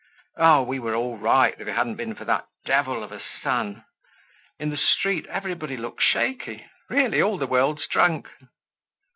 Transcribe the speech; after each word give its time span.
Oh! 0.37 0.63
We 0.63 0.79
were 0.79 0.95
all 0.95 1.19
right, 1.19 1.53
if 1.59 1.67
it 1.67 1.75
hadn't 1.75 1.93
been 1.97 2.15
for 2.15 2.25
that 2.25 2.47
devil 2.65 3.03
of 3.03 3.11
a 3.11 3.21
sun. 3.43 3.85
In 4.59 4.71
the 4.71 4.77
street 4.77 5.27
everybody 5.27 5.77
looks 5.77 6.03
shaky. 6.03 6.65
Really, 6.89 7.21
all 7.21 7.37
the 7.37 7.45
world's 7.45 7.85
drunk!" 7.87 8.27